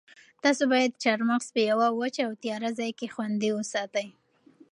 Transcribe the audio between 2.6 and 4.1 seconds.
ځای کې خوندي وساتئ.